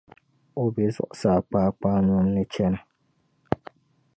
[0.61, 2.79] o be zuɣusaa kpakpanyom ni chana.